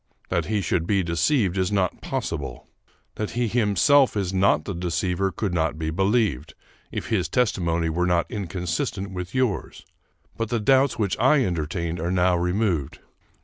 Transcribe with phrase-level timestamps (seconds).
[0.29, 2.67] That he should be deceived is not possible.
[3.17, 6.55] That he himself is not the deceiver could not be believed,
[6.91, 9.85] if his testimony were not inconsistent with yours;
[10.35, 12.97] but the doubts which I entertained are now removed.